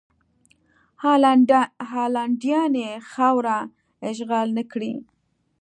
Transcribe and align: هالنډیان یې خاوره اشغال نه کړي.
هالنډیان 1.95 2.71
یې 2.83 2.91
خاوره 3.11 3.57
اشغال 4.09 4.47
نه 4.57 4.63
کړي. 4.71 4.93